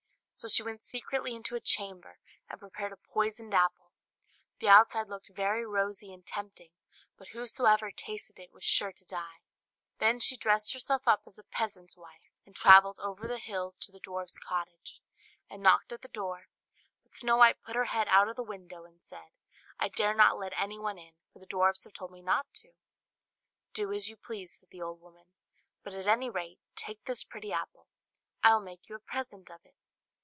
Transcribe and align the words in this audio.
So 0.33 0.47
she 0.47 0.63
went 0.63 0.81
secretly 0.81 1.35
into 1.35 1.55
a 1.55 1.59
chamber, 1.61 2.17
and 2.49 2.59
prepared 2.59 2.91
a 2.91 2.97
poisoned 2.97 3.53
apple; 3.53 3.91
the 4.59 4.67
outside 4.67 5.07
looked 5.07 5.29
very 5.29 5.63
rosy 5.63 6.11
and 6.11 6.25
tempting, 6.25 6.71
but 7.15 7.27
whosoever 7.27 7.91
tasted 7.91 8.39
it 8.39 8.51
was 8.51 8.63
sure 8.63 8.91
to 8.91 9.05
die. 9.05 9.41
Then 9.99 10.19
she 10.19 10.35
dressed 10.35 10.73
herself 10.73 11.07
up 11.07 11.21
as 11.27 11.37
a 11.37 11.43
peasant's 11.43 11.95
wife, 11.95 12.31
and 12.43 12.55
travelled 12.55 12.97
over 12.99 13.27
the 13.27 13.37
hills 13.37 13.77
to 13.81 13.91
the 13.91 13.99
dwarfs' 13.99 14.39
cottage, 14.39 14.99
and 15.47 15.61
knocked 15.61 15.91
at 15.91 16.01
the 16.01 16.07
door; 16.07 16.47
but 17.03 17.13
Snow 17.13 17.37
White 17.37 17.61
put 17.61 17.75
her 17.75 17.85
head 17.85 18.07
out 18.07 18.27
of 18.27 18.35
the 18.35 18.41
window, 18.41 18.83
and 18.85 18.99
said, 19.03 19.29
"I 19.77 19.89
dare 19.89 20.15
not 20.15 20.39
let 20.39 20.53
anyone 20.57 20.97
in, 20.97 21.13
for 21.31 21.37
the 21.37 21.45
dwarfs 21.45 21.83
have 21.83 21.93
told 21.93 22.09
me 22.11 22.23
not 22.23 22.51
to." 22.55 22.71
"Do 23.75 23.93
as 23.93 24.09
you 24.09 24.17
please," 24.17 24.53
said 24.55 24.69
the 24.71 24.81
old 24.81 25.01
woman, 25.01 25.27
"but 25.83 25.93
at 25.93 26.07
any 26.07 26.31
rate 26.31 26.57
take 26.75 27.03
this 27.05 27.23
pretty 27.23 27.53
apple; 27.53 27.85
I 28.41 28.55
will 28.55 28.61
make 28.63 28.89
you 28.89 28.95
a 28.95 28.99
present 28.99 29.51
of 29.51 29.63
it." 29.67 29.75